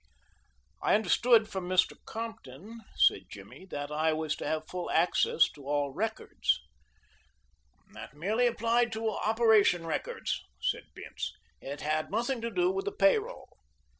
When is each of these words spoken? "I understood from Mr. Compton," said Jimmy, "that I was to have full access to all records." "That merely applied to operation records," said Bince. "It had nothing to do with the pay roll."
"I 0.81 0.95
understood 0.95 1.47
from 1.47 1.69
Mr. 1.69 1.93
Compton," 2.07 2.81
said 2.95 3.27
Jimmy, 3.29 3.67
"that 3.69 3.91
I 3.91 4.13
was 4.13 4.35
to 4.37 4.47
have 4.47 4.67
full 4.67 4.89
access 4.89 5.43
to 5.51 5.67
all 5.67 5.91
records." 5.91 6.59
"That 7.93 8.15
merely 8.15 8.47
applied 8.47 8.91
to 8.93 9.11
operation 9.11 9.85
records," 9.85 10.41
said 10.59 10.85
Bince. 10.95 11.33
"It 11.61 11.81
had 11.81 12.09
nothing 12.09 12.41
to 12.41 12.49
do 12.49 12.71
with 12.71 12.85
the 12.85 12.91
pay 12.91 13.19
roll." 13.19 13.47